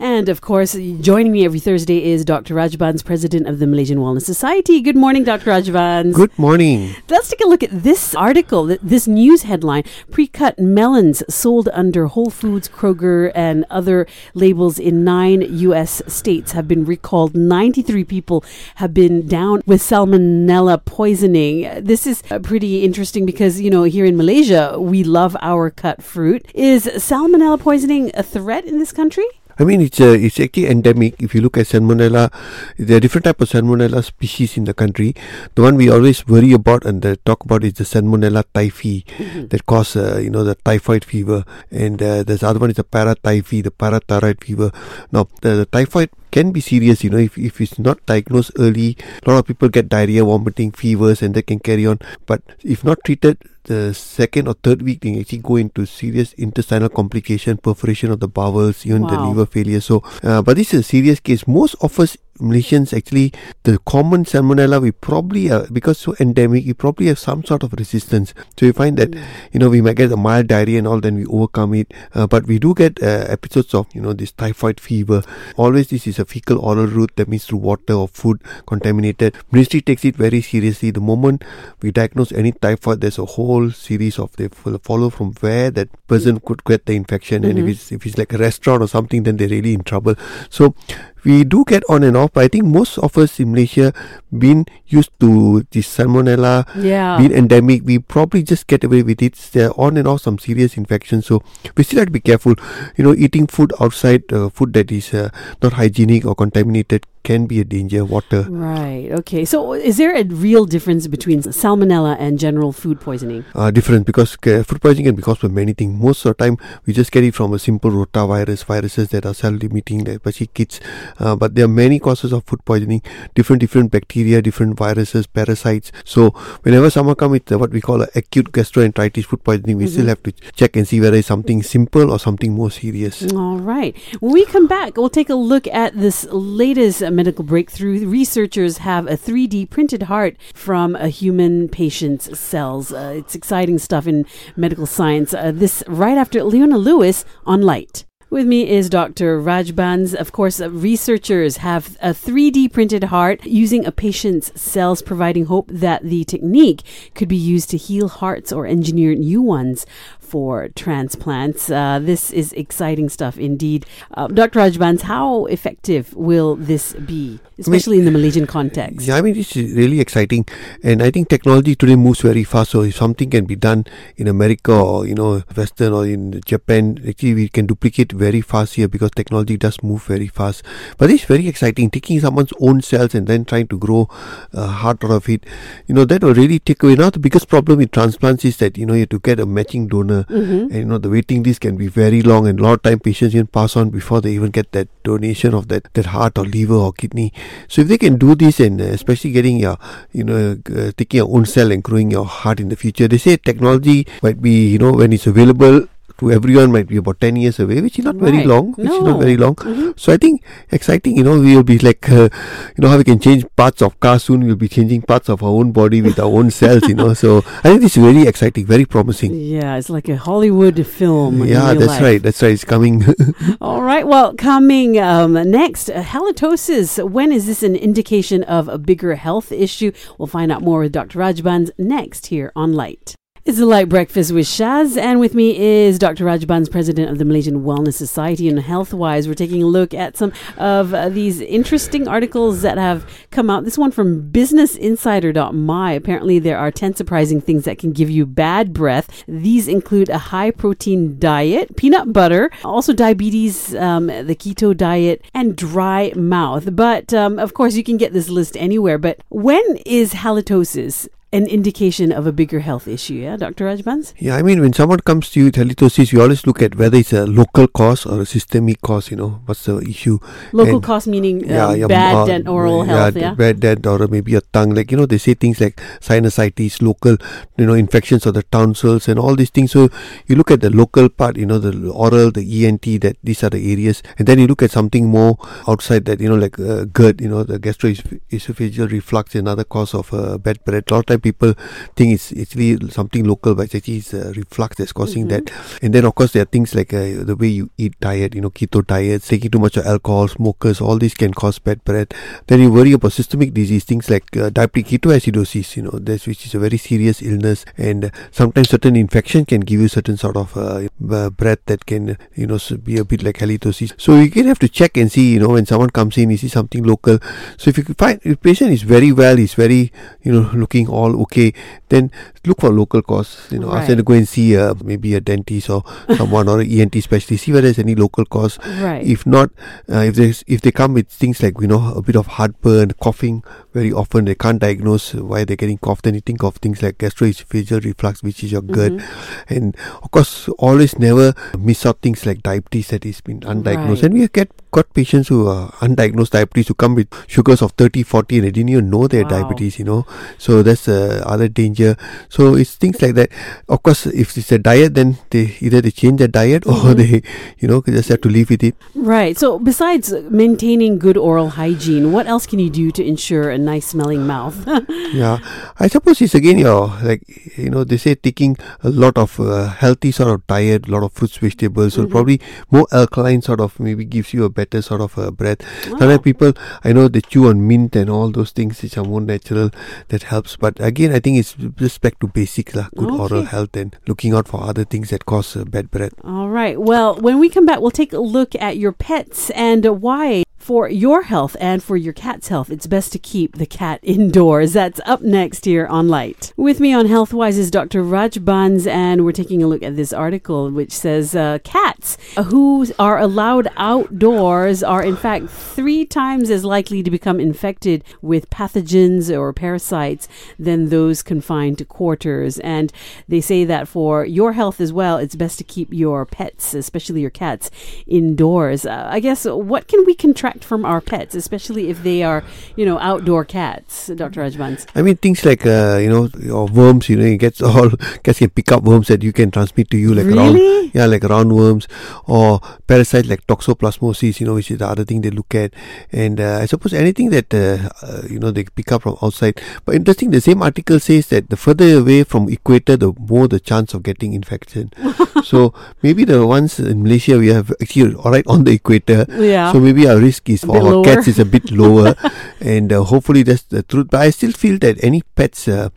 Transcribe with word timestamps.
And 0.00 0.28
of 0.28 0.40
course, 0.40 0.74
joining 1.00 1.32
me 1.32 1.44
every 1.44 1.58
Thursday 1.58 2.04
is 2.04 2.24
Dr. 2.24 2.54
Rajbans, 2.54 3.04
president 3.04 3.48
of 3.48 3.58
the 3.58 3.66
Malaysian 3.66 3.98
Wellness 3.98 4.22
Society. 4.22 4.80
Good 4.80 4.96
morning, 4.96 5.24
Dr. 5.24 5.50
Rajbans. 5.50 6.14
Good 6.14 6.38
morning. 6.38 6.94
Let's 7.08 7.28
take 7.28 7.40
a 7.40 7.48
look 7.48 7.64
at 7.64 7.70
this 7.82 8.14
article, 8.14 8.76
this 8.80 9.08
news 9.08 9.42
headline. 9.42 9.82
Pre-cut 10.12 10.56
melons 10.58 11.24
sold 11.28 11.68
under 11.72 12.06
Whole 12.06 12.30
Foods, 12.30 12.68
Kroger, 12.68 13.32
and 13.34 13.64
other 13.70 14.06
labels 14.34 14.78
in 14.78 15.02
nine 15.02 15.40
U.S. 15.40 16.00
states 16.06 16.52
have 16.52 16.68
been 16.68 16.84
recalled. 16.84 17.34
93 17.34 18.04
people 18.04 18.44
have 18.76 18.94
been 18.94 19.26
down 19.26 19.62
with 19.66 19.82
salmonella 19.82 20.84
poisoning. 20.84 21.68
This 21.82 22.06
is 22.06 22.22
uh, 22.30 22.38
pretty 22.38 22.84
interesting 22.84 23.26
because, 23.26 23.60
you 23.60 23.70
know, 23.70 23.82
here 23.82 24.04
in 24.04 24.16
Malaysia, 24.16 24.76
we 24.78 25.02
love 25.02 25.36
our 25.40 25.70
cut 25.70 26.04
fruit. 26.04 26.46
Is 26.54 26.86
salmonella 26.86 27.58
poisoning 27.58 28.12
a 28.14 28.22
threat 28.22 28.64
in 28.64 28.78
this 28.78 28.92
country? 28.92 29.24
I 29.58 29.64
mean, 29.64 29.80
it's 29.80 30.00
uh, 30.00 30.16
it's 30.18 30.38
actually 30.38 30.66
endemic. 30.68 31.20
If 31.20 31.34
you 31.34 31.40
look 31.40 31.58
at 31.58 31.66
salmonella, 31.66 32.32
there 32.78 32.96
are 32.96 33.00
different 33.00 33.24
type 33.24 33.40
of 33.40 33.48
salmonella 33.48 34.04
species 34.04 34.56
in 34.56 34.64
the 34.64 34.74
country. 34.74 35.14
The 35.56 35.62
one 35.62 35.76
we 35.76 35.90
always 35.90 36.26
worry 36.28 36.52
about 36.52 36.84
and 36.84 37.04
uh, 37.04 37.16
talk 37.24 37.44
about 37.44 37.64
is 37.64 37.74
the 37.74 37.84
salmonella 37.84 38.44
typhi 38.54 39.04
mm-hmm. 39.04 39.48
that 39.48 39.66
cause 39.66 39.96
uh, 39.96 40.18
you 40.22 40.30
know 40.30 40.44
the 40.44 40.54
typhoid 40.54 41.04
fever, 41.04 41.44
and 41.70 42.00
uh, 42.00 42.22
there's 42.22 42.42
other 42.42 42.60
one 42.60 42.70
is 42.70 42.76
the 42.76 42.84
paratyphi, 42.84 43.64
the 43.64 43.72
paratyphoid 43.72 44.44
fever. 44.44 44.70
Now 45.10 45.28
the, 45.42 45.56
the 45.56 45.66
typhoid 45.66 46.10
can 46.30 46.52
be 46.52 46.60
serious, 46.60 47.04
you 47.04 47.10
know, 47.10 47.18
if, 47.18 47.36
if 47.38 47.60
it's 47.60 47.78
not 47.78 48.04
diagnosed 48.06 48.52
early. 48.58 48.96
A 49.24 49.30
lot 49.30 49.38
of 49.38 49.46
people 49.46 49.68
get 49.68 49.88
diarrhea, 49.88 50.24
vomiting, 50.24 50.72
fevers, 50.72 51.22
and 51.22 51.34
they 51.34 51.42
can 51.42 51.58
carry 51.58 51.86
on. 51.86 51.98
But 52.26 52.42
if 52.62 52.84
not 52.84 53.04
treated, 53.04 53.38
the 53.64 53.92
second 53.94 54.48
or 54.48 54.54
third 54.54 54.82
week, 54.82 55.00
they 55.00 55.20
actually 55.20 55.38
go 55.38 55.56
into 55.56 55.86
serious 55.86 56.32
intestinal 56.34 56.88
complication, 56.88 57.58
perforation 57.58 58.10
of 58.10 58.20
the 58.20 58.28
bowels, 58.28 58.84
even 58.86 59.02
wow. 59.02 59.10
the 59.10 59.20
liver 59.20 59.46
failure. 59.46 59.80
So, 59.80 60.02
uh, 60.22 60.42
but 60.42 60.56
this 60.56 60.74
is 60.74 60.80
a 60.80 60.82
serious 60.82 61.20
case. 61.20 61.46
Most 61.46 61.76
of 61.82 62.00
us 62.00 62.16
Malaysians 62.38 62.96
actually 62.96 63.32
the 63.64 63.78
common 63.80 64.24
salmonella 64.24 64.80
we 64.80 64.90
probably 64.90 65.50
uh, 65.50 65.66
because 65.72 65.98
so 65.98 66.14
endemic 66.20 66.64
we 66.64 66.72
probably 66.72 67.06
have 67.06 67.18
some 67.18 67.44
sort 67.44 67.62
of 67.62 67.72
resistance 67.74 68.34
so 68.58 68.66
you 68.66 68.72
find 68.72 68.96
that 68.96 69.10
mm. 69.10 69.24
you 69.52 69.60
know 69.60 69.68
we 69.68 69.80
might 69.80 69.96
get 69.96 70.12
a 70.12 70.16
mild 70.16 70.46
diarrhea 70.46 70.78
and 70.78 70.86
all 70.86 71.00
then 71.00 71.16
we 71.16 71.26
overcome 71.26 71.74
it 71.74 71.92
uh, 72.14 72.26
but 72.26 72.46
we 72.46 72.58
do 72.58 72.74
get 72.74 73.02
uh, 73.02 73.26
episodes 73.28 73.74
of 73.74 73.86
you 73.94 74.00
know 74.00 74.12
this 74.12 74.32
typhoid 74.32 74.80
fever 74.80 75.22
always 75.56 75.88
this 75.88 76.06
is 76.06 76.18
a 76.18 76.24
fecal 76.24 76.58
oral 76.58 76.86
route 76.86 77.14
that 77.16 77.28
means 77.28 77.44
through 77.44 77.58
water 77.58 77.94
or 77.94 78.08
food 78.08 78.40
contaminated 78.66 79.34
ministry 79.52 79.80
takes 79.80 80.04
it 80.04 80.16
very 80.16 80.40
seriously 80.40 80.90
the 80.90 81.00
moment 81.00 81.44
we 81.82 81.90
diagnose 81.90 82.32
any 82.32 82.52
typhoid 82.52 83.00
there's 83.00 83.18
a 83.18 83.24
whole 83.24 83.70
series 83.70 84.18
of 84.18 84.34
they 84.36 84.48
follow 84.48 85.10
from 85.10 85.32
where 85.40 85.70
that 85.70 85.88
person 86.06 86.40
could 86.40 86.62
get 86.64 86.86
the 86.86 86.94
infection 86.94 87.42
mm-hmm. 87.42 87.50
and 87.50 87.58
if 87.58 87.64
mm-hmm. 87.64 87.72
it's 87.72 87.92
if 87.92 88.06
it's 88.06 88.18
like 88.18 88.32
a 88.32 88.38
restaurant 88.38 88.82
or 88.82 88.88
something 88.88 89.22
then 89.22 89.36
they're 89.36 89.48
really 89.48 89.74
in 89.74 89.82
trouble 89.82 90.14
so 90.50 90.74
we 91.24 91.44
do 91.44 91.64
get 91.66 91.82
on 91.88 92.02
and 92.02 92.16
off, 92.16 92.32
but 92.32 92.44
I 92.44 92.48
think 92.48 92.64
most 92.64 92.98
of 92.98 93.16
us 93.18 93.40
in 93.40 93.52
Malaysia 93.52 93.92
been 94.30 94.66
used 94.86 95.10
to 95.20 95.66
the 95.70 95.80
salmonella 95.80 96.66
yeah. 96.76 97.18
being 97.18 97.32
endemic. 97.32 97.82
We 97.84 97.98
probably 97.98 98.42
just 98.42 98.66
get 98.66 98.84
away 98.84 99.02
with 99.02 99.22
it. 99.22 99.34
There 99.52 99.70
on 99.78 99.96
and 99.96 100.06
off 100.06 100.22
some 100.22 100.38
serious 100.38 100.76
infections, 100.76 101.26
so 101.26 101.42
we 101.76 101.84
still 101.84 102.00
have 102.00 102.08
to 102.08 102.12
be 102.12 102.20
careful. 102.20 102.54
You 102.96 103.04
know, 103.04 103.14
eating 103.14 103.46
food 103.46 103.72
outside, 103.80 104.30
uh, 104.32 104.48
food 104.50 104.72
that 104.74 104.90
is 104.92 105.12
uh, 105.14 105.30
not 105.62 105.74
hygienic 105.74 106.24
or 106.24 106.34
contaminated 106.34 107.06
can 107.28 107.46
be 107.46 107.60
a 107.60 107.64
danger. 107.64 108.04
Water. 108.08 108.42
Right. 108.48 109.08
Okay. 109.20 109.44
So, 109.44 109.74
is 109.74 109.98
there 109.98 110.16
a 110.16 110.24
real 110.24 110.64
difference 110.64 111.06
between 111.06 111.42
salmonella 111.42 112.16
and 112.18 112.38
general 112.38 112.72
food 112.72 113.00
poisoning? 113.00 113.44
Uh, 113.54 113.70
different 113.70 114.06
because 114.06 114.36
uh, 114.46 114.62
food 114.62 114.80
poisoning 114.80 115.04
can 115.08 115.16
be 115.16 115.22
caused 115.22 115.42
by 115.42 115.48
many 115.48 115.74
things. 115.74 115.92
Most 116.08 116.24
of 116.24 116.36
the 116.36 116.44
time, 116.44 116.56
we 116.86 116.94
just 116.94 117.12
get 117.12 117.24
it 117.24 117.34
from 117.34 117.52
a 117.52 117.58
simple 117.58 117.90
rotavirus, 117.90 118.64
viruses 118.64 119.10
that 119.10 119.26
are 119.26 119.34
self-limiting, 119.34 120.08
especially 120.08 120.46
kids. 120.46 120.80
Uh, 121.18 121.36
but 121.36 121.54
there 121.54 121.66
are 121.66 121.74
many 121.84 121.98
causes 121.98 122.32
of 122.32 122.44
food 122.44 122.64
poisoning. 122.64 123.02
Different, 123.34 123.60
different 123.60 123.90
bacteria, 123.92 124.40
different 124.40 124.78
viruses, 124.78 125.26
parasites. 125.26 125.92
So, 126.04 126.30
whenever 126.62 126.88
someone 126.88 127.16
comes 127.16 127.32
with 127.32 127.52
what 127.60 127.70
we 127.70 127.82
call 127.82 128.06
acute 128.14 128.52
gastroenteritis 128.52 129.26
food 129.26 129.44
poisoning, 129.44 129.76
we 129.76 129.84
mm-hmm. 129.84 129.92
still 129.92 130.06
have 130.06 130.22
to 130.22 130.32
check 130.62 130.76
and 130.76 130.88
see 130.88 131.00
whether 131.02 131.18
it's 131.18 131.28
something 131.28 131.62
simple 131.62 132.10
or 132.10 132.18
something 132.18 132.52
more 132.52 132.70
serious. 132.70 133.30
All 133.34 133.58
right. 133.58 133.94
When 134.20 134.32
we 134.32 134.46
come 134.46 134.66
back, 134.66 134.96
we'll 134.96 135.10
take 135.20 135.28
a 135.28 135.34
look 135.34 135.66
at 135.66 135.94
this 135.98 136.26
latest 136.30 137.02
medical 137.18 137.44
breakthrough. 137.44 138.06
Researchers 138.06 138.78
have 138.78 139.08
a 139.08 139.16
3D 139.16 139.68
printed 139.68 140.04
heart 140.04 140.36
from 140.54 140.94
a 140.94 141.08
human 141.08 141.68
patient's 141.68 142.38
cells. 142.38 142.92
Uh, 142.92 143.14
it's 143.16 143.34
exciting 143.34 143.76
stuff 143.78 144.06
in 144.06 144.24
medical 144.54 144.86
science. 144.86 145.34
Uh, 145.34 145.50
this 145.52 145.82
right 145.88 146.16
after 146.16 146.44
Leona 146.44 146.78
Lewis 146.78 147.24
on 147.44 147.60
Lite. 147.60 148.04
With 148.30 148.46
me 148.46 148.68
is 148.68 148.90
Dr. 148.90 149.40
Rajbans. 149.40 150.14
Of 150.14 150.32
course, 150.32 150.60
uh, 150.60 150.70
researchers 150.70 151.56
have 151.56 151.96
a 152.02 152.10
3D 152.10 152.70
printed 152.70 153.04
heart 153.04 153.42
using 153.46 153.86
a 153.86 153.90
patient's 153.90 154.52
cells, 154.60 155.00
providing 155.00 155.46
hope 155.46 155.70
that 155.72 156.02
the 156.04 156.24
technique 156.24 156.82
could 157.14 157.28
be 157.28 157.36
used 157.36 157.70
to 157.70 157.78
heal 157.78 158.08
hearts 158.08 158.52
or 158.52 158.66
engineer 158.66 159.14
new 159.14 159.40
ones 159.40 159.86
for 160.28 160.68
transplants. 160.68 161.70
Uh, 161.70 161.98
this 161.98 162.30
is 162.30 162.52
exciting 162.52 163.08
stuff 163.08 163.38
indeed. 163.38 163.86
Uh, 164.14 164.26
Dr. 164.28 164.60
Rajbans, 164.60 165.02
how 165.02 165.46
effective 165.46 166.14
will 166.14 166.56
this 166.56 166.92
be, 166.94 167.40
especially 167.58 167.96
I 167.96 168.00
mean, 168.00 168.06
in 168.08 168.12
the 168.12 168.18
Malaysian 168.18 168.46
context? 168.46 169.06
Yeah, 169.06 169.16
I 169.16 169.22
mean, 169.22 169.34
this 169.34 169.56
is 169.56 169.74
really 169.74 170.00
exciting. 170.00 170.46
And 170.82 171.02
I 171.02 171.10
think 171.10 171.28
technology 171.28 171.74
today 171.74 171.96
moves 171.96 172.20
very 172.20 172.44
fast. 172.44 172.72
So 172.72 172.82
if 172.82 172.96
something 172.96 173.30
can 173.30 173.46
be 173.46 173.56
done 173.56 173.86
in 174.16 174.28
America 174.28 174.72
or, 174.72 175.06
you 175.06 175.14
know, 175.14 175.42
Western 175.56 175.92
or 175.92 176.06
in 176.06 176.40
Japan, 176.44 177.02
actually 177.08 177.34
we 177.34 177.48
can 177.48 177.66
duplicate 177.66 178.12
very 178.12 178.40
fast 178.40 178.74
here 178.74 178.88
because 178.88 179.10
technology 179.12 179.56
does 179.56 179.82
move 179.82 180.04
very 180.04 180.28
fast. 180.28 180.62
But 180.98 181.10
it's 181.10 181.24
very 181.24 181.48
exciting. 181.48 181.90
Taking 181.90 182.20
someone's 182.20 182.52
own 182.60 182.82
cells 182.82 183.14
and 183.14 183.26
then 183.26 183.44
trying 183.44 183.68
to 183.68 183.78
grow 183.78 184.08
a 184.52 184.66
heart 184.66 185.04
out 185.04 185.10
of 185.10 185.28
it, 185.28 185.46
you 185.86 185.94
know, 185.94 186.04
that 186.04 186.22
will 186.22 186.34
really 186.34 186.58
take 186.58 186.82
away. 186.82 186.96
Now 186.96 187.10
the 187.10 187.18
biggest 187.18 187.48
problem 187.48 187.78
with 187.78 187.92
transplants 187.92 188.44
is 188.44 188.58
that, 188.58 188.76
you 188.76 188.84
know, 188.84 188.94
you 188.94 189.00
have 189.00 189.08
to 189.10 189.18
get 189.20 189.40
a 189.40 189.46
matching 189.46 189.88
donor 189.88 190.17
mm-hmm. 190.24 190.64
and 190.70 190.74
you 190.74 190.84
know 190.84 190.98
the 190.98 191.10
waiting 191.10 191.42
list 191.42 191.60
can 191.60 191.76
be 191.76 191.88
very 191.88 192.22
long 192.22 192.46
and 192.46 192.60
a 192.60 192.62
lot 192.62 192.72
of 192.74 192.82
time 192.82 192.98
patients 192.98 193.34
can 193.34 193.46
pass 193.46 193.76
on 193.76 193.90
before 193.90 194.20
they 194.20 194.32
even 194.32 194.50
get 194.50 194.70
that 194.72 194.88
donation 195.02 195.54
of 195.54 195.68
that, 195.68 195.92
that 195.94 196.06
heart 196.06 196.38
or 196.38 196.44
liver 196.44 196.74
or 196.74 196.92
kidney 196.92 197.32
so 197.68 197.82
if 197.82 197.88
they 197.88 197.98
can 197.98 198.16
do 198.16 198.34
this 198.34 198.60
and 198.60 198.80
uh, 198.80 198.84
especially 198.84 199.32
getting 199.32 199.58
your 199.58 199.76
you 200.12 200.24
know 200.24 200.56
uh, 200.76 200.90
taking 200.96 201.18
your 201.18 201.34
own 201.34 201.44
cell 201.46 201.70
and 201.70 201.82
growing 201.82 202.10
your 202.10 202.24
heart 202.24 202.60
in 202.60 202.68
the 202.68 202.76
future 202.76 203.08
they 203.08 203.18
say 203.18 203.36
technology 203.36 204.06
might 204.22 204.40
be 204.40 204.68
you 204.68 204.78
know 204.78 204.92
when 204.92 205.12
it's 205.12 205.26
available 205.26 205.86
to 206.18 206.32
everyone 206.32 206.72
might 206.72 206.86
be 206.86 206.96
about 206.96 207.20
10 207.20 207.36
years 207.36 207.58
away, 207.60 207.80
which 207.80 207.98
is 207.98 208.04
not 208.04 208.20
right. 208.20 208.32
very 208.32 208.44
long. 208.44 208.72
Which 208.72 208.86
no. 208.86 208.98
is 208.98 209.04
not 209.04 209.20
very 209.20 209.36
long. 209.36 209.54
Mm-hmm. 209.54 209.90
So 209.96 210.12
I 210.12 210.16
think 210.16 210.42
exciting, 210.70 211.16
you 211.16 211.22
know, 211.22 211.38
we 211.38 211.54
will 211.54 211.62
be 211.62 211.78
like, 211.78 212.08
uh, 212.10 212.28
you 212.76 212.82
know, 212.82 212.88
how 212.88 212.98
we 212.98 213.04
can 213.04 213.18
change 213.20 213.44
parts 213.56 213.82
of 213.82 213.98
cars 214.00 214.24
soon. 214.24 214.44
We'll 214.44 214.56
be 214.56 214.68
changing 214.68 215.02
parts 215.02 215.28
of 215.28 215.42
our 215.42 215.50
own 215.50 215.72
body 215.72 216.02
with 216.02 216.18
our 216.18 216.26
own 216.26 216.50
cells, 216.50 216.88
you 216.88 216.94
know. 216.94 217.14
So 217.18 217.38
I 217.38 217.62
think 217.62 217.80
this 217.80 217.96
is 217.96 218.02
very 218.02 218.28
exciting, 218.28 218.64
very 218.64 218.84
promising. 218.84 219.34
Yeah, 219.34 219.76
it's 219.76 219.90
like 219.90 220.08
a 220.08 220.16
Hollywood 220.16 220.86
film. 220.86 221.44
Yeah, 221.44 221.74
that's 221.74 221.86
life. 221.86 222.02
right. 222.02 222.22
That's 222.22 222.40
right. 222.42 222.52
It's 222.52 222.64
coming. 222.64 223.04
All 223.60 223.82
right. 223.82 224.06
Well, 224.06 224.34
coming 224.34 224.98
um, 225.00 225.32
next, 225.32 225.90
uh, 225.90 226.02
halitosis. 226.02 227.02
When 227.10 227.32
is 227.32 227.46
this 227.46 227.62
an 227.64 227.74
indication 227.74 228.44
of 228.44 228.68
a 228.68 228.78
bigger 228.78 229.16
health 229.16 229.50
issue? 229.50 229.90
We'll 230.16 230.28
find 230.28 230.52
out 230.52 230.62
more 230.62 230.80
with 230.80 230.92
Dr. 230.92 231.18
Rajbans 231.18 231.70
next 231.76 232.26
here 232.26 232.52
on 232.54 232.72
Lite. 232.74 233.16
It's 233.48 233.58
a 233.58 233.64
Lite 233.64 233.88
Breakfast 233.88 234.30
with 234.30 234.44
Shaz, 234.44 234.98
and 234.98 235.20
with 235.20 235.34
me 235.34 235.58
is 235.58 235.98
Dr. 235.98 236.26
Rajbans, 236.26 236.70
president 236.70 237.10
of 237.10 237.16
the 237.16 237.24
Malaysian 237.24 237.64
Wellness 237.64 237.94
Society. 237.94 238.46
And 238.46 238.58
health-wise, 238.58 239.26
we're 239.26 239.32
taking 239.32 239.62
a 239.62 239.66
look 239.66 239.94
at 239.94 240.18
some 240.18 240.34
of 240.58 240.92
uh, 240.92 241.08
these 241.08 241.40
interesting 241.40 242.06
articles 242.06 242.60
that 242.60 242.76
have 242.76 243.10
come 243.30 243.48
out. 243.48 243.64
This 243.64 243.78
one 243.78 243.90
from 243.90 244.30
BusinessInsider.my. 244.30 245.92
Apparently, 245.92 246.38
there 246.38 246.58
are 246.58 246.70
ten 246.70 246.94
surprising 246.94 247.40
things 247.40 247.64
that 247.64 247.78
can 247.78 247.92
give 247.92 248.10
you 248.10 248.26
bad 248.26 248.74
breath. 248.74 249.24
These 249.26 249.66
include 249.66 250.10
a 250.10 250.18
high-protein 250.18 251.18
diet, 251.18 251.74
peanut 251.74 252.12
butter, 252.12 252.50
also 252.64 252.92
diabetes, 252.92 253.74
um, 253.76 254.08
the 254.08 254.36
keto 254.36 254.76
diet, 254.76 255.24
and 255.32 255.56
dry 255.56 256.12
mouth. 256.14 256.76
But 256.76 257.14
um, 257.14 257.38
of 257.38 257.54
course, 257.54 257.76
you 257.76 257.82
can 257.82 257.96
get 257.96 258.12
this 258.12 258.28
list 258.28 258.58
anywhere. 258.58 258.98
But 258.98 259.22
when 259.30 259.78
is 259.86 260.12
halitosis 260.12 261.08
an 261.30 261.46
indication 261.46 262.10
of 262.10 262.26
a 262.26 262.32
bigger 262.32 262.60
health 262.60 262.88
issue, 262.88 263.14
yeah, 263.14 263.36
Dr. 263.36 263.66
Rajbans? 263.66 264.14
Yeah, 264.16 264.36
I 264.36 264.42
mean, 264.42 264.60
when 264.60 264.72
someone 264.72 265.00
comes 265.00 265.28
to 265.30 265.40
you 265.40 265.46
with 265.46 265.56
halitosis, 265.56 266.10
you 266.10 266.22
always 266.22 266.46
look 266.46 266.62
at 266.62 266.76
whether 266.76 266.96
it's 266.96 267.12
a 267.12 267.26
local 267.26 267.68
cause 267.68 268.06
or 268.06 268.22
a 268.22 268.26
systemic 268.26 268.80
cause, 268.80 269.10
you 269.10 269.16
know, 269.18 269.42
what's 269.44 269.64
the 269.66 269.76
issue. 269.80 270.18
Local 270.52 270.76
and 270.76 270.82
cause 270.82 271.06
meaning 271.06 271.44
um, 271.44 271.50
yeah, 271.50 271.74
yeah, 271.74 271.86
bad 271.86 272.14
uh, 272.14 272.24
dent 272.24 272.48
oral 272.48 272.86
yeah, 272.86 272.92
health, 272.92 273.16
yeah? 273.16 273.34
Bad 273.34 273.60
dent 273.60 273.86
or 273.86 274.08
maybe 274.08 274.36
a 274.36 274.40
tongue, 274.40 274.70
like, 274.70 274.90
you 274.90 274.96
know, 274.96 275.04
they 275.04 275.18
say 275.18 275.34
things 275.34 275.60
like 275.60 275.76
sinusitis, 276.00 276.80
local, 276.80 277.18
you 277.58 277.66
know, 277.66 277.74
infections 277.74 278.24
of 278.24 278.32
the 278.32 278.42
tonsils 278.44 279.06
and 279.06 279.18
all 279.18 279.36
these 279.36 279.50
things. 279.50 279.72
So 279.72 279.90
you 280.28 280.34
look 280.34 280.50
at 280.50 280.62
the 280.62 280.70
local 280.70 281.10
part, 281.10 281.36
you 281.36 281.44
know, 281.44 281.58
the 281.58 281.90
oral, 281.90 282.30
the 282.30 282.66
ENT, 282.66 283.02
that 283.02 283.18
these 283.22 283.44
are 283.44 283.50
the 283.50 283.70
areas. 283.70 284.02
And 284.18 284.26
then 284.26 284.38
you 284.38 284.46
look 284.46 284.62
at 284.62 284.70
something 284.70 285.06
more 285.06 285.36
outside 285.66 286.06
that, 286.06 286.20
you 286.20 286.30
know, 286.30 286.36
like 286.36 286.58
uh, 286.58 286.86
GERD, 286.86 287.20
you 287.20 287.28
know, 287.28 287.44
the 287.44 287.58
gastroesophageal 287.58 288.90
reflux, 288.90 289.34
another 289.34 289.64
cause 289.64 289.92
of 289.92 290.14
uh, 290.14 290.38
bad 290.38 290.64
breath. 290.64 290.90
A 290.90 290.94
lot 290.94 291.10
of 291.10 291.17
sometimes 291.18 291.22
people 291.22 291.54
think 291.96 292.14
it's 292.14 292.32
actually 292.32 292.90
something 292.90 293.24
local, 293.24 293.54
but 293.54 293.64
it's 293.64 293.74
actually 293.74 293.98
it's 293.98 294.14
uh, 294.14 294.32
reflux 294.36 294.76
that's 294.76 294.92
causing 294.92 295.18
Mm-hmm. 295.18 295.28
that. 295.28 295.50
And 295.82 295.92
then 295.94 296.04
of 296.04 296.14
course 296.14 296.32
there 296.32 296.42
are 296.42 296.46
things 296.46 296.74
like 296.74 296.92
uh, 296.94 297.24
the 297.24 297.34
way 297.36 297.48
you 297.48 297.70
eat 297.76 297.98
diet, 298.00 298.34
you 298.34 298.40
know, 298.40 298.50
keto 298.50 298.86
diet, 298.86 299.22
taking 299.22 299.50
too 299.50 299.58
much 299.58 299.76
of 299.76 299.86
alcohol, 299.86 300.28
smokers, 300.28 300.80
all 300.80 300.98
these 300.98 301.14
can 301.14 301.34
cause 301.34 301.58
bad 301.58 301.82
breath. 301.84 302.08
Then 302.46 302.60
you 302.60 302.70
worry 302.72 302.92
about 302.92 303.12
systemic 303.12 303.52
disease, 303.54 303.84
things 303.84 304.08
like 304.10 304.36
uh, 304.36 304.50
diabetic 304.50 304.86
ketoacidosis, 304.86 305.76
you 305.76 305.82
know, 305.82 305.90
that's 305.90 306.26
which 306.26 306.46
is 306.46 306.54
a 306.54 306.58
very 306.58 306.76
serious 306.76 307.22
illness, 307.22 307.64
and 307.76 308.04
uh, 308.04 308.10
sometimes 308.30 308.70
certain 308.70 308.96
infection 308.96 309.44
can 309.44 309.60
give 309.60 309.80
you 309.80 309.88
certain 309.88 310.16
sort 310.16 310.36
of 310.36 310.56
uh, 310.56 311.30
breath 311.30 311.58
that 311.66 311.86
can, 311.86 312.16
you 312.34 312.46
know, 312.46 312.58
be 312.84 312.98
a 312.98 313.04
bit 313.04 313.22
like 313.22 313.38
halitosis. 313.38 313.92
So 313.98 314.16
you 314.16 314.30
can 314.30 314.46
have 314.46 314.58
to 314.60 314.68
check 314.68 314.96
and 314.96 315.10
see, 315.10 315.32
you 315.32 315.40
know, 315.40 315.48
when 315.48 315.66
someone 315.66 315.90
comes 315.90 316.16
in, 316.18 316.30
is 316.30 316.42
he 316.42 316.48
something 316.48 316.84
local? 316.84 317.18
So 317.56 317.70
if 317.70 317.78
you 317.78 317.84
find 317.94 318.20
if 318.24 318.40
patient 318.40 318.70
is 318.72 318.82
very 318.82 319.12
well, 319.12 319.36
he's 319.36 319.54
very, 319.54 319.92
you 320.22 320.32
know, 320.32 320.50
looking 320.54 320.88
all 320.88 321.07
okay, 321.16 321.52
then 321.88 322.10
look 322.46 322.60
for 322.60 322.70
local 322.70 323.02
cause. 323.02 323.48
You 323.50 323.58
know, 323.58 323.72
ask 323.72 323.88
them 323.88 323.98
to 323.98 324.02
go 324.02 324.14
and 324.14 324.28
see 324.28 324.56
uh, 324.56 324.74
maybe 324.82 325.14
a 325.14 325.20
dentist 325.20 325.70
or 325.70 325.84
someone 326.16 326.48
or 326.48 326.60
an 326.60 326.70
ENT 326.70 327.02
specialist. 327.02 327.44
See 327.44 327.52
whether 327.52 327.62
there's 327.62 327.78
any 327.78 327.94
local 327.94 328.24
cause. 328.24 328.58
Right. 328.80 329.06
If 329.06 329.26
not, 329.26 329.50
uh, 329.90 330.00
if 330.00 330.14
there's 330.14 330.44
if 330.46 330.60
they 330.60 330.72
come 330.72 330.94
with 330.94 331.08
things 331.08 331.42
like 331.42 331.60
you 331.60 331.66
know 331.66 331.94
a 331.94 332.02
bit 332.02 332.16
of 332.16 332.26
heartburn, 332.26 332.92
coughing 333.00 333.42
very 333.78 333.92
often, 333.92 334.24
they 334.26 334.34
can't 334.34 334.58
diagnose 334.60 335.14
why 335.14 335.44
they're 335.44 335.56
getting 335.64 335.78
cough. 335.78 336.02
Then 336.02 336.14
you 336.14 336.20
think 336.20 336.42
of 336.42 336.56
things 336.56 336.82
like 336.82 336.98
gastroesophageal 336.98 337.84
reflux, 337.84 338.22
which 338.22 338.42
is 338.44 338.52
your 338.52 338.62
gut, 338.62 338.92
Mm-hmm. 338.92 339.54
and 339.54 339.76
of 340.02 340.10
course 340.10 340.48
always 340.58 340.98
never 340.98 341.32
miss 341.58 341.84
out 341.86 342.00
things 342.02 342.24
like 342.26 342.42
diabetes 342.42 342.88
that 342.88 343.04
is 343.06 343.20
been 343.20 343.40
undiagnosed. 343.40 344.02
Right. 344.02 344.02
And 344.04 344.14
we 344.14 344.22
have 344.22 344.32
get 344.32 344.50
got 344.70 344.92
patients 344.92 345.28
who 345.28 345.46
are 345.48 345.70
undiagnosed 345.80 346.30
diabetes 346.36 346.68
who 346.68 346.74
come 346.74 346.94
with 346.94 347.08
sugars 347.26 347.62
of 347.62 347.72
30, 347.72 348.02
40 348.02 348.36
and 348.38 348.46
they 348.46 348.50
didn't 348.50 348.68
even 348.68 348.90
know 348.90 349.06
they 349.06 349.18
had 349.18 349.30
Wow. 349.30 349.42
diabetes. 349.42 349.78
You 349.78 349.84
know, 349.86 350.06
so 350.38 350.62
that's 350.62 350.88
uh, 350.88 351.22
other 351.26 351.48
danger. 351.48 351.96
So 352.28 352.54
it's 352.54 352.74
things 352.76 353.00
like 353.00 353.14
that. 353.14 353.30
Of 353.68 353.82
course, 353.82 354.06
if 354.06 354.36
it's 354.36 354.52
a 354.52 354.58
diet, 354.58 354.94
then 354.94 355.16
they 355.30 355.56
either 355.60 355.80
they 355.80 355.90
change 355.90 356.18
their 356.18 356.28
diet 356.40 356.66
or 356.66 356.74
Mm-hmm. 356.78 357.00
they, 357.00 357.22
you 357.60 357.68
know, 357.68 357.82
just 357.82 358.08
have 358.10 358.20
to 358.22 358.28
live 358.28 358.50
with 358.50 358.62
it. 358.64 358.74
Right. 358.94 359.36
So, 359.38 359.58
besides 359.58 360.12
maintaining 360.30 360.98
good 360.98 361.16
oral 361.16 361.50
hygiene, 361.60 362.12
what 362.12 362.26
else 362.26 362.46
can 362.46 362.58
you 362.58 362.70
do 362.70 362.90
to 362.92 363.04
ensure 363.04 363.50
a 363.50 363.58
nice 363.68 363.86
smelling 363.92 364.26
mouth? 364.26 364.56
Yeah, 365.08 365.38
I 365.80 365.88
suppose 365.88 366.20
it's 366.20 366.34
again 366.36 366.58
your 366.60 366.88
like 367.02 367.22
you 367.56 367.70
know 367.72 367.82
they 367.82 367.96
say 367.96 368.14
taking 368.14 368.56
a 368.84 368.90
lot 368.92 369.16
of 369.16 369.40
uh, 369.40 369.68
healthy 369.68 370.12
sort 370.12 370.28
of 370.34 370.46
diet, 370.46 370.86
a 370.86 370.90
lot 370.92 371.02
of 371.02 371.12
fruits, 371.16 371.38
vegetables, 371.40 371.94
so 371.94 372.06
probably 372.06 372.40
more 372.70 372.86
alkaline 372.92 373.40
sort 373.40 373.60
of 373.64 373.78
maybe 373.80 374.04
gives 374.04 374.34
you 374.34 374.44
a 374.44 374.50
better 374.52 374.82
sort 374.82 375.00
of 375.00 375.16
uh, 375.18 375.30
breath. 375.30 375.64
Sometimes 375.84 376.20
people 376.20 376.52
I 376.84 376.92
know 376.92 377.08
they 377.08 377.22
chew 377.22 377.48
on 377.48 377.66
mint 377.66 377.96
and 377.96 378.10
all 378.10 378.30
those 378.30 378.52
things 378.52 378.82
which 378.82 378.98
are 378.98 379.04
more 379.04 379.20
natural 379.24 379.70
that 380.08 380.24
helps. 380.24 380.56
But 380.56 380.76
again, 380.80 381.12
I 381.12 381.20
think 381.20 381.38
it's 381.38 381.54
just 381.54 382.00
back 382.04 382.18
to 382.20 382.28
basics 382.28 382.74
lah, 382.76 382.88
good 382.96 383.10
oral 383.10 383.44
health 383.48 383.76
and 383.76 383.96
looking 384.06 384.34
out 384.34 384.46
for 384.48 384.60
other 384.62 384.84
things 384.84 385.08
that 385.10 385.24
cause 385.24 385.56
uh, 385.56 385.64
bad 385.64 385.90
breath. 385.90 386.12
All 386.24 386.48
right. 386.48 386.78
Well, 386.80 387.16
when 387.16 387.38
we 387.40 387.48
come 387.48 387.64
back, 387.66 387.80
we'll 387.80 387.90
take 387.90 388.12
a 388.12 388.20
look 388.20 388.54
at 388.56 388.76
your 388.76 388.92
pets 388.92 389.50
and 389.56 389.84
why, 390.02 390.44
for 390.68 390.86
your 390.86 391.22
health 391.22 391.56
and 391.60 391.82
for 391.82 391.96
your 391.96 392.12
cat's 392.12 392.48
health, 392.48 392.68
it's 392.68 392.86
best 392.86 393.10
to 393.10 393.18
keep 393.18 393.56
the 393.56 393.64
cat 393.64 393.98
indoors. 394.02 394.74
That's 394.74 395.00
up 395.06 395.22
next 395.22 395.64
here 395.64 395.86
on 395.86 396.08
Lite. 396.08 396.52
With 396.58 396.78
me 396.78 396.92
on 396.92 397.06
HealthWise 397.06 397.56
is 397.56 397.70
Dr. 397.70 398.02
Rajbans, 398.02 398.86
and 398.86 399.24
we're 399.24 399.32
taking 399.32 399.62
a 399.62 399.66
look 399.66 399.82
at 399.82 399.96
this 399.96 400.12
article 400.12 400.70
which 400.70 400.92
says 400.92 401.34
uh, 401.34 401.60
cats 401.64 402.18
who 402.48 402.84
are 402.98 403.18
allowed 403.18 403.68
outdoors 403.78 404.82
are, 404.82 405.02
in 405.02 405.16
fact, 405.16 405.48
three 405.48 406.04
times 406.04 406.50
as 406.50 406.66
likely 406.66 407.02
to 407.02 407.10
become 407.10 407.40
infected 407.40 408.04
with 408.20 408.50
pathogens 408.50 409.34
or 409.34 409.54
parasites 409.54 410.28
than 410.58 410.90
those 410.90 411.22
confined 411.22 411.78
to 411.78 411.86
quarters. 411.86 412.58
And 412.58 412.92
they 413.26 413.40
say 413.40 413.64
that 413.64 413.88
for 413.88 414.22
your 414.26 414.52
health 414.52 414.82
as 414.82 414.92
well, 414.92 415.16
it's 415.16 415.34
best 415.34 415.56
to 415.56 415.64
keep 415.64 415.94
your 415.94 416.26
pets, 416.26 416.74
especially 416.74 417.22
your 417.22 417.30
cats, 417.30 417.70
indoors. 418.06 418.84
Uh, 418.84 419.08
I 419.10 419.20
guess 419.20 419.46
what 419.46 419.88
can 419.88 420.04
we 420.04 420.14
contract 420.14 420.57
from 420.64 420.84
our 420.84 421.00
pets, 421.00 421.34
especially 421.34 421.90
if 421.90 422.02
they 422.02 422.22
are, 422.22 422.44
you 422.76 422.84
know, 422.84 422.98
outdoor 422.98 423.44
cats, 423.44 424.08
Dr. 424.08 424.42
Rajbans? 424.42 424.86
I 424.94 425.02
mean 425.02 425.16
things 425.16 425.44
like 425.44 425.66
uh, 425.66 425.98
you 426.00 426.08
know 426.08 426.28
your 426.38 426.66
worms, 426.66 427.08
you 427.08 427.16
know, 427.16 427.24
it 427.24 427.38
gets 427.38 427.62
all 427.62 427.90
cats 428.22 428.38
can 428.38 428.50
pick 428.50 428.72
up 428.72 428.82
worms 428.84 429.08
that 429.08 429.22
you 429.22 429.32
can 429.32 429.50
transmit 429.50 429.90
to 429.90 429.98
you 429.98 430.14
like 430.14 430.26
Really? 430.26 430.90
yeah, 430.94 431.06
like 431.06 431.22
roundworms 431.22 431.86
or 432.26 432.60
parasites 432.86 433.28
like 433.28 433.46
toxoplasmosis, 433.46 434.40
you 434.40 434.46
know, 434.46 434.54
which 434.54 434.70
is 434.70 434.78
the 434.78 434.86
other 434.86 435.04
thing 435.04 435.20
they 435.20 435.30
look 435.30 435.54
at. 435.54 435.74
And 436.12 436.40
uh, 436.40 436.58
I 436.62 436.66
suppose 436.66 436.92
anything 436.94 437.30
that 437.30 437.52
uh, 437.52 437.88
uh, 438.02 438.22
you 438.28 438.38
know 438.38 438.50
they 438.50 438.64
pick 438.64 438.90
up 438.92 439.02
from 439.02 439.16
outside. 439.22 439.60
But 439.84 439.94
interesting, 439.94 440.30
the 440.30 440.40
same 440.40 440.62
article 440.62 441.00
says 441.00 441.28
that 441.28 441.50
the 441.50 441.56
further 441.56 441.98
away 441.98 442.24
from 442.24 442.48
equator, 442.48 442.96
the 442.96 443.12
more 443.18 443.48
the 443.48 443.60
chance 443.60 443.94
of 443.94 444.02
getting 444.02 444.32
infection. 444.32 444.92
so 445.44 445.74
maybe 446.02 446.24
the 446.24 446.46
ones 446.46 446.78
in 446.80 447.02
Malaysia 447.02 447.38
we 447.38 447.48
have 447.48 447.72
actually 447.80 448.14
all 448.14 448.30
right 448.32 448.46
on 448.46 448.64
the 448.64 448.72
equator. 448.72 449.26
Yeah. 449.28 449.72
So 449.72 449.80
maybe 449.80 450.08
our 450.08 450.18
risk 450.18 450.47
is 450.48 450.64
for 450.64 450.76
our 450.78 451.04
cats 451.04 451.28
is 451.28 451.38
a 451.38 451.44
bit 451.44 451.70
lower, 451.70 452.14
and 452.60 452.92
uh, 452.92 453.02
hopefully 453.02 453.42
that's 453.42 453.62
the 453.62 453.82
truth. 453.82 454.08
But 454.10 454.20
I 454.20 454.30
still 454.30 454.52
feel 454.52 454.78
that 454.78 455.02
any 455.02 455.22
pets, 455.22 455.68
uh, 455.68 455.90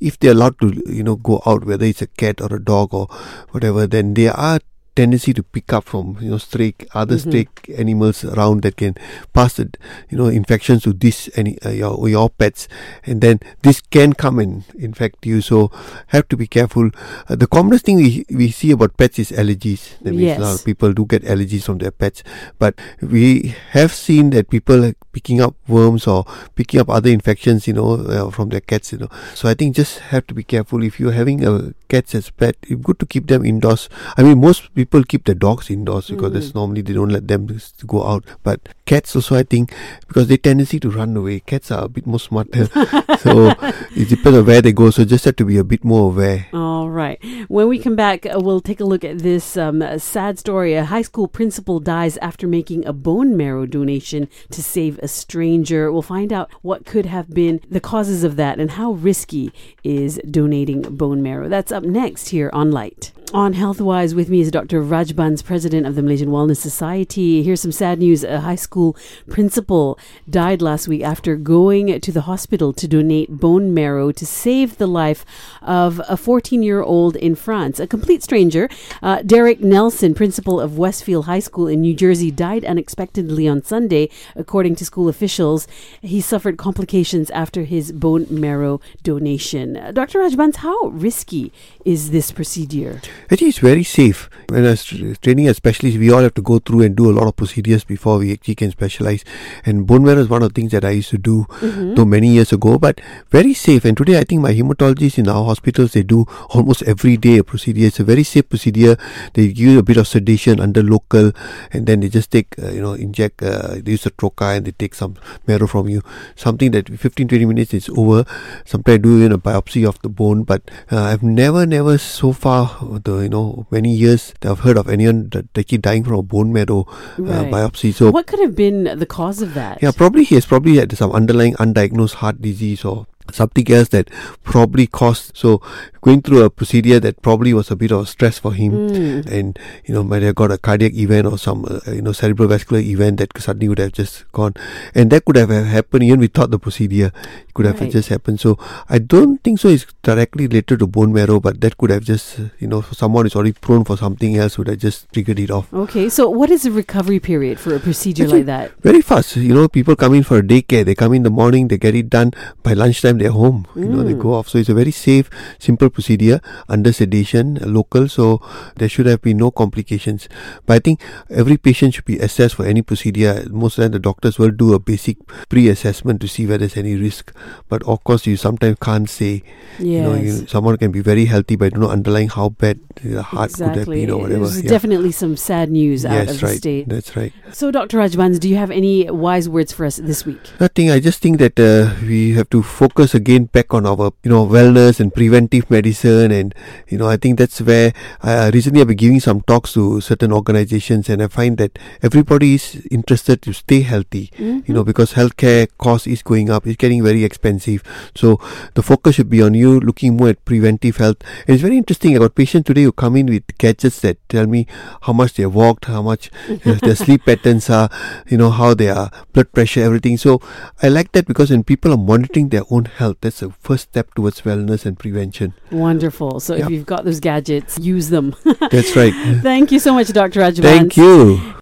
if 0.00 0.18
they're 0.18 0.32
allowed 0.32 0.58
to, 0.60 0.82
you 0.86 1.02
know, 1.02 1.16
go 1.16 1.42
out, 1.46 1.64
whether 1.64 1.84
it's 1.84 2.02
a 2.02 2.06
cat 2.06 2.40
or 2.40 2.54
a 2.54 2.62
dog 2.62 2.94
or 2.94 3.06
whatever, 3.50 3.86
then 3.86 4.14
they 4.14 4.28
are 4.28 4.60
tendency 4.98 5.32
to 5.32 5.44
pick 5.46 5.72
up 5.72 5.84
from 5.84 6.18
you 6.20 6.30
know 6.30 6.38
stray 6.38 6.74
other 6.92 7.14
Mm-hmm. 7.18 7.30
stray 7.30 7.46
animals 7.78 8.24
around 8.24 8.62
that 8.62 8.74
can 8.76 8.94
pass 9.32 9.54
the 9.54 9.70
you 10.10 10.18
know 10.18 10.26
infections 10.26 10.82
to 10.82 10.92
this 10.92 11.30
any 11.38 11.54
uh, 11.62 11.70
your 11.70 11.94
your 12.08 12.28
pets. 12.30 12.66
And 13.06 13.20
then 13.22 13.38
this 13.62 13.80
can 13.80 14.12
come 14.12 14.38
and 14.42 14.64
infect 14.74 15.26
you. 15.26 15.40
So 15.40 15.70
have 16.08 16.26
to 16.28 16.36
be 16.36 16.46
careful. 16.46 16.90
Uh, 17.28 17.36
the 17.36 17.46
commonest 17.46 17.86
thing 17.86 17.96
we 18.02 18.26
we 18.30 18.50
see 18.50 18.70
about 18.74 18.96
pets 18.96 19.18
is 19.18 19.30
allergies. 19.30 19.98
That 20.02 20.14
means 20.14 20.38
a 20.38 20.42
lot 20.42 20.54
of 20.58 20.64
people 20.64 20.92
do 20.92 21.06
get 21.06 21.22
allergies 21.22 21.62
from 21.68 21.78
their 21.78 21.92
pets. 21.94 22.22
But 22.58 22.74
we 23.00 23.54
have 23.78 23.94
seen 23.94 24.30
that 24.34 24.50
people 24.50 24.84
are 24.84 24.94
picking 25.12 25.40
up 25.40 25.54
worms 25.66 26.06
or 26.06 26.24
picking 26.54 26.80
up 26.80 26.88
other 26.90 27.10
infections 27.10 27.66
you 27.66 27.74
know 27.74 28.02
uh, 28.06 28.30
from 28.30 28.48
their 28.50 28.62
cats 28.62 28.92
you 28.92 28.98
know. 28.98 29.10
So 29.34 29.48
i 29.50 29.54
think 29.54 29.74
just 29.78 29.98
have 30.14 30.26
to 30.30 30.34
be 30.34 30.42
careful. 30.42 30.82
If 30.82 30.98
you're 30.98 31.14
having 31.22 31.44
a 31.46 31.74
cats 31.88 32.14
as 32.14 32.30
pet 32.30 32.56
it's 32.66 32.80
good 32.82 32.98
to 32.98 33.06
keep 33.06 33.26
them 33.28 33.44
indoors. 33.44 33.88
I 34.16 34.22
mean 34.22 34.40
most 34.40 34.72
people 34.74 34.87
keep 35.08 35.24
their 35.24 35.34
dogs 35.34 35.70
indoors 35.70 36.08
because 36.08 36.32
that's 36.32 36.54
normally 36.54 36.82
they 36.82 36.92
don't 36.92 37.10
let 37.10 37.28
them 37.28 37.48
go 37.86 38.04
out 38.04 38.24
but 38.42 38.60
cats 38.86 39.14
also 39.14 39.36
i 39.36 39.42
think 39.42 39.74
because 40.06 40.28
they 40.28 40.36
tendency 40.36 40.80
to 40.80 40.90
run 40.90 41.16
away 41.16 41.40
cats 41.40 41.70
are 41.70 41.84
a 41.84 41.88
bit 41.88 42.06
more 42.06 42.18
smarter 42.18 42.66
so 43.18 43.52
it 43.94 44.08
depends 44.08 44.38
on 44.38 44.46
where 44.46 44.62
they 44.62 44.72
go 44.72 44.90
so 44.90 45.04
just 45.04 45.24
have 45.24 45.36
to 45.36 45.44
be 45.44 45.56
a 45.58 45.64
bit 45.64 45.84
more 45.84 46.10
aware 46.10 46.46
All 46.52 46.90
right. 46.90 47.22
When 47.48 47.68
we 47.68 47.78
come 47.78 47.96
back, 47.96 48.24
uh, 48.24 48.40
we'll 48.40 48.60
take 48.60 48.80
a 48.80 48.84
look 48.84 49.04
at 49.04 49.18
this 49.18 49.56
um, 49.56 49.82
sad 49.98 50.38
story. 50.38 50.74
A 50.74 50.84
high 50.84 51.02
school 51.02 51.28
principal 51.28 51.80
dies 51.80 52.16
after 52.18 52.46
making 52.46 52.86
a 52.86 52.92
bone 52.92 53.36
marrow 53.36 53.66
donation 53.66 54.28
to 54.50 54.62
save 54.62 54.98
a 55.00 55.08
stranger. 55.08 55.92
We'll 55.92 56.02
find 56.02 56.32
out 56.32 56.50
what 56.62 56.86
could 56.86 57.06
have 57.06 57.30
been 57.30 57.60
the 57.68 57.80
causes 57.80 58.24
of 58.24 58.36
that 58.36 58.58
and 58.58 58.72
how 58.72 58.92
risky 58.92 59.52
is 59.84 60.20
donating 60.30 60.82
bone 60.82 61.22
marrow. 61.22 61.48
That's 61.48 61.72
up 61.72 61.84
next 61.84 62.28
here 62.28 62.50
on 62.52 62.70
Lite. 62.70 63.12
On 63.34 63.52
HealthWise, 63.52 64.14
with 64.14 64.30
me 64.30 64.40
is 64.40 64.50
Dr. 64.50 64.82
Rajbans, 64.82 65.44
president 65.44 65.86
of 65.86 65.94
the 65.94 66.00
Malaysian 66.02 66.30
Wellness 66.30 66.56
Society. 66.56 67.42
Here's 67.42 67.60
some 67.60 67.72
sad 67.72 67.98
news. 67.98 68.24
A 68.24 68.40
high 68.40 68.54
school 68.54 68.96
principal 69.28 69.98
died 70.30 70.62
last 70.62 70.88
week 70.88 71.02
after 71.02 71.36
going 71.36 72.00
to 72.00 72.10
the 72.10 72.22
hospital 72.22 72.72
to 72.72 72.88
donate 72.88 73.28
bone 73.28 73.74
marrow 73.74 74.12
to 74.12 74.24
save 74.24 74.78
the 74.78 74.86
life 74.86 75.26
of 75.60 76.00
a 76.08 76.16
14 76.16 76.62
year 76.62 76.80
old 76.80 77.16
in 77.16 77.34
France. 77.34 77.78
A 77.78 77.86
complete 77.86 78.22
stranger, 78.22 78.66
uh, 79.02 79.20
Derek 79.20 79.60
Nelson, 79.60 80.14
principal 80.14 80.58
of 80.58 80.78
Westfield 80.78 81.26
High 81.26 81.40
School 81.40 81.66
in 81.66 81.82
New 81.82 81.94
Jersey, 81.94 82.30
died 82.30 82.64
unexpectedly 82.64 83.46
on 83.46 83.62
Sunday, 83.62 84.08
according 84.36 84.74
to 84.76 84.86
school 84.86 85.06
officials. 85.06 85.68
He 86.00 86.22
suffered 86.22 86.56
complications 86.56 87.28
after 87.32 87.64
his 87.64 87.92
bone 87.92 88.26
marrow 88.30 88.80
donation. 89.02 89.76
Uh, 89.76 89.92
Dr. 89.92 90.20
Rajbans, 90.20 90.56
how 90.56 90.86
risky 90.86 91.52
is 91.84 92.10
this 92.10 92.32
procedure? 92.32 93.02
Actually, 93.30 93.48
it's 93.48 93.58
very 93.58 93.84
safe. 93.84 94.30
When 94.48 94.64
I 94.64 94.70
was 94.70 94.84
training 95.20 95.48
as 95.48 95.56
specialists, 95.56 95.98
we 95.98 96.10
all 96.10 96.22
have 96.22 96.34
to 96.34 96.42
go 96.42 96.58
through 96.58 96.82
and 96.82 96.96
do 96.96 97.10
a 97.10 97.12
lot 97.12 97.26
of 97.26 97.36
procedures 97.36 97.84
before 97.84 98.18
we 98.18 98.32
actually 98.32 98.54
can 98.54 98.70
specialize. 98.70 99.24
And 99.66 99.86
bone 99.86 100.04
marrow 100.04 100.20
is 100.20 100.28
one 100.28 100.42
of 100.42 100.54
the 100.54 100.60
things 100.60 100.72
that 100.72 100.84
I 100.84 100.90
used 100.90 101.10
to 101.10 101.18
do, 101.18 101.46
though 101.60 102.04
many 102.04 102.28
years 102.28 102.52
ago, 102.52 102.78
but 102.78 103.00
very 103.30 103.54
safe. 103.54 103.84
And 103.84 103.96
today, 103.96 104.18
I 104.18 104.24
think 104.24 104.42
my 104.42 104.52
hematologists 104.52 105.18
in 105.18 105.28
our 105.28 105.44
hospitals 105.44 105.92
they 105.92 106.02
do 106.02 106.26
almost 106.50 106.82
every 106.82 107.16
day 107.16 107.38
a 107.38 107.44
procedure. 107.44 107.86
It's 107.86 108.00
a 108.00 108.04
very 108.04 108.22
safe 108.22 108.48
procedure. 108.48 108.96
They 109.34 109.48
give 109.48 109.58
you 109.58 109.78
a 109.78 109.82
bit 109.82 109.96
of 109.96 110.08
sedation 110.08 110.60
under 110.60 110.82
local, 110.82 111.32
and 111.72 111.86
then 111.86 112.00
they 112.00 112.08
just 112.08 112.30
take, 112.30 112.58
uh, 112.62 112.70
you 112.70 112.80
know, 112.80 112.94
inject. 112.94 113.42
Uh, 113.42 113.76
they 113.82 113.92
use 113.92 114.06
a 114.06 114.10
trocar 114.10 114.56
and 114.56 114.66
they 114.66 114.72
take 114.72 114.94
some 114.94 115.16
marrow 115.46 115.66
from 115.66 115.88
you. 115.88 116.02
Something 116.36 116.70
that 116.72 116.88
15 116.88 117.28
20 117.28 117.44
minutes 117.44 117.74
is 117.74 117.88
over. 117.90 118.24
Sometimes 118.64 119.02
do 119.02 119.18
even 119.18 119.32
a 119.32 119.38
biopsy 119.38 119.86
of 119.86 120.00
the 120.02 120.08
bone, 120.08 120.44
but 120.44 120.62
uh, 120.90 121.02
I've 121.02 121.22
never, 121.22 121.66
never 121.66 121.98
so 121.98 122.32
far, 122.32 122.78
you 123.24 123.28
know, 123.28 123.66
many 123.70 123.92
years 123.94 124.34
that 124.40 124.50
I've 124.52 124.60
heard 124.60 124.76
of 124.76 124.88
anyone 124.88 125.28
that 125.30 125.46
actually 125.56 125.78
dying 125.78 126.04
from 126.04 126.14
a 126.20 126.22
bone 126.22 126.52
marrow 126.52 126.86
uh, 127.16 127.48
biopsy. 127.54 127.92
So 127.94 128.10
What 128.10 128.26
could 128.28 128.40
have 128.40 128.54
been 128.54 128.84
the 128.98 129.06
cause 129.06 129.40
of 129.40 129.54
that? 129.54 129.80
yeah, 129.82 129.90
probably 129.90 130.24
he 130.24 130.34
has 130.36 130.46
probably 130.46 130.76
had 130.76 130.92
some 130.96 131.12
underlying 131.12 131.54
undiagnosed 131.54 132.14
heart 132.20 132.42
disease 132.42 132.84
or 132.84 133.06
something 133.32 133.70
else 133.70 133.88
that 133.88 134.08
probably 134.42 134.86
caused 134.86 135.36
so 135.36 135.60
going 136.00 136.22
through 136.22 136.42
a 136.42 136.50
procedure 136.50 136.98
that 137.00 137.20
probably 137.22 137.52
was 137.52 137.70
a 137.70 137.76
bit 137.76 137.90
of 137.92 138.08
stress 138.08 138.38
for 138.38 138.52
him. 138.54 138.72
Mm. 138.72 139.26
and 139.30 139.58
you 139.84 139.94
know 139.94 140.02
might 140.02 140.22
have 140.22 140.34
got 140.34 140.50
a 140.50 140.58
cardiac 140.58 140.94
event 140.94 141.26
or 141.26 141.36
some 141.38 141.64
uh, 141.64 141.80
you 141.92 142.00
know 142.02 142.10
cerebrovascular 142.10 142.80
event 142.82 143.18
that 143.18 143.30
suddenly 143.38 143.68
would 143.68 143.78
have 143.78 143.92
just 143.92 144.30
gone. 144.32 144.54
And 144.94 145.10
that 145.10 145.24
could 145.24 145.36
have 145.36 145.50
happened 145.50 146.04
even 146.04 146.20
without 146.20 146.50
the 146.50 146.58
procedure. 146.58 147.12
It 147.48 147.54
could 147.54 147.66
have 147.66 147.80
Right. 147.80 147.90
just 147.90 148.08
happened. 148.08 148.40
So 148.40 148.58
i 148.88 148.98
don't 148.98 149.42
think 149.44 149.58
so 149.60 149.68
it's 149.68 149.86
directly 150.02 150.46
related 150.46 150.78
to 150.80 150.86
bone 150.86 151.12
marrow 151.12 151.38
but 151.40 151.60
that 151.60 151.76
could 151.76 151.90
have 151.90 152.04
just 152.04 152.38
you 152.58 152.66
know 152.66 152.80
someone 152.92 153.26
is 153.26 153.34
already 153.36 153.52
prone 153.52 153.84
for 153.84 153.96
something 153.96 154.36
else 154.36 154.56
would 154.58 154.68
have 154.68 154.78
just 154.78 155.12
triggered 155.12 155.38
it 155.38 155.50
off. 155.50 155.72
Okay, 155.74 156.08
so 156.08 156.28
what 156.30 156.50
is 156.50 156.62
the 156.62 156.70
recovery 156.70 157.20
period 157.20 157.58
for 157.60 157.74
a 157.74 157.80
procedure 157.80 158.24
Actually- 158.24 158.38
like 158.38 158.46
that? 158.46 158.72
very 158.82 159.02
fast. 159.02 159.36
You 159.36 159.54
know 159.54 159.68
people 159.68 159.96
come 159.96 160.14
in 160.14 160.22
for 160.22 160.38
a 160.38 160.42
daycare. 160.42 160.84
They 160.84 160.94
come 160.94 161.12
in 161.14 161.22
the 161.24 161.30
morning 161.30 161.68
they 161.68 161.78
get 161.78 161.94
it 161.94 162.08
done. 162.08 162.32
By 162.62 162.72
lunchtime 162.74 163.17
they're 163.18 163.30
home 163.30 163.66
you 163.76 163.84
know 163.84 164.02
they 164.02 164.14
Mm. 164.14 164.22
go 164.22 164.34
off 164.34 164.48
so 164.48 164.58
it's 164.58 164.68
a 164.68 164.74
very 164.74 164.90
safe 164.90 165.28
simple 165.58 165.90
procedure 165.90 166.40
under 166.68 166.92
sedation 166.92 167.58
local 167.62 168.08
so 168.08 168.40
there 168.76 168.88
should 168.88 169.06
have 169.06 169.20
been 169.22 169.36
no 169.36 169.50
complications 169.50 170.28
but 170.66 170.74
i 170.74 170.78
think 170.78 171.00
every 171.30 171.56
patient 171.56 171.94
should 171.94 172.04
be 172.04 172.18
assessed 172.18 172.54
for 172.54 172.64
any 172.66 172.82
procedure 172.82 173.46
most 173.50 173.78
of 173.78 173.82
the 173.82 173.88
time 173.88 173.92
the 173.92 173.98
doctors 173.98 174.38
will 174.38 174.50
do 174.50 174.72
a 174.74 174.78
basic 174.78 175.16
pre-assessment 175.48 176.20
to 176.20 176.28
see 176.28 176.46
whether 176.46 176.58
there's 176.58 176.76
any 176.76 176.94
risk 176.96 177.32
but 177.68 177.82
of 177.84 178.02
course 178.04 178.26
you 178.26 178.36
sometimes 178.36 178.76
can't 178.80 179.08
say 179.10 179.42
Yes. 179.78 179.86
you 179.86 180.02
know 180.02 180.14
you, 180.14 180.46
someone 180.46 180.76
can 180.76 180.90
be 180.90 181.00
very 181.00 181.24
healthy 181.26 181.56
but 181.56 181.72
you 181.74 181.80
know 181.80 181.88
underlying 181.90 182.28
how 182.28 182.48
bad 182.50 182.78
the 183.02 183.22
heart 183.22 183.52
could 183.52 183.60
have 183.66 183.70
exactly. 183.76 184.00
been 184.06 184.10
or 184.10 184.20
whatever 184.22 184.44
There's 184.46 184.62
Yeah. 184.62 184.70
definitely 184.70 185.12
some 185.12 185.36
sad 185.36 185.70
news 185.70 186.04
out 186.04 186.14
yes 186.14 186.30
of 186.34 186.40
the 186.40 186.46
right 186.46 186.56
state. 186.58 186.88
that's 186.88 187.16
right 187.16 187.32
So, 187.52 187.70
Dr. 187.70 187.98
Rajbans, 187.98 188.38
do 188.40 188.48
you 188.48 188.56
have 188.56 188.70
any 188.70 189.08
wise 189.10 189.48
words 189.48 189.72
for 189.72 189.84
us 189.86 189.96
this 189.96 190.26
week? 190.26 190.40
Nothing. 190.60 190.90
I 190.90 191.00
just 191.00 191.20
think 191.22 191.38
that 191.38 191.58
uh, 191.58 191.94
we 192.06 192.32
have 192.38 192.48
to 192.50 192.62
focus 192.62 193.07
again 193.14 193.44
back 193.44 193.74
on 193.74 193.86
our, 193.86 194.12
you 194.22 194.30
know, 194.30 194.46
wellness 194.46 195.00
and 195.00 195.12
preventive 195.12 195.70
medicine, 195.70 196.30
and 196.30 196.54
you 196.88 196.98
know, 196.98 197.08
I 197.08 197.16
think 197.16 197.38
that's 197.38 197.60
where 197.60 197.92
I 198.22 198.48
recently 198.50 198.80
I've 198.80 198.88
been 198.88 198.96
giving 198.96 199.20
some 199.20 199.40
talks 199.42 199.72
to 199.74 200.00
certain 200.00 200.32
organizations, 200.32 201.08
and 201.08 201.22
I 201.22 201.28
find 201.28 201.56
that 201.58 201.78
everybody 202.02 202.54
is 202.54 202.86
interested 202.90 203.42
to 203.42 203.52
stay 203.52 203.82
healthy. 203.82 204.30
You 204.66 204.74
know, 204.74 204.84
because 204.84 205.14
healthcare 205.14 205.68
cost 205.78 206.06
is 206.06 206.22
going 206.22 206.50
up, 206.50 206.66
it's 206.66 206.76
getting 206.76 207.02
very 207.02 207.24
expensive. 207.24 207.82
So 208.14 208.40
the 208.74 208.82
focus 208.82 209.16
should 209.16 209.30
be 209.30 209.42
on 209.42 209.54
you 209.54 209.80
looking 209.80 210.16
more 210.16 210.28
at 210.28 210.44
preventive 210.44 210.96
health. 210.96 211.16
And 211.46 211.54
it's 211.54 211.62
very 211.62 211.76
interesting. 211.76 212.14
I 212.14 212.18
got 212.18 212.34
patients 212.34 212.66
today 212.66 212.82
who 212.82 212.92
come 212.92 213.16
in 213.16 213.26
with 213.26 213.44
gadgets 213.58 214.00
that 214.00 214.16
tell 214.28 214.46
me 214.46 214.66
how 215.02 215.12
much 215.12 215.34
they 215.34 215.46
walked, 215.46 215.86
how 215.86 216.02
much 216.02 216.30
uh, 216.48 216.74
their 216.74 216.96
sleep 217.04 217.24
patterns 217.24 217.70
are, 217.70 217.88
you 218.28 218.36
know, 218.36 218.50
how 218.50 218.74
their 218.74 219.10
blood 219.32 219.52
pressure, 219.52 219.82
everything. 219.82 220.16
So 220.16 220.40
I 220.82 220.88
like 220.88 221.12
that 221.12 221.26
because 221.26 221.50
when 221.50 221.64
people 221.64 221.92
are 221.92 221.96
monitoring 221.96 222.48
their 222.48 222.62
own 222.70 222.86
health, 222.98 223.16
that's 223.20 223.40
the 223.40 223.50
first 223.50 223.84
step 223.90 224.14
towards 224.14 224.42
wellness 224.42 224.84
and 224.84 224.98
prevention. 224.98 225.54
Wonderful. 225.72 226.40
So, 226.40 226.54
if 226.54 226.68
you've 226.68 226.86
got 226.86 227.04
those 227.04 227.20
gadgets, 227.20 227.78
use 227.78 228.10
them. 228.10 228.36
That's 228.70 228.94
right. 228.94 229.14
Thank 229.42 229.72
you 229.72 229.78
so 229.78 229.94
much, 229.94 230.08
Dr. 230.08 230.40
Rajbans. 230.40 230.62
Thank 230.62 230.96
you. 230.96 231.54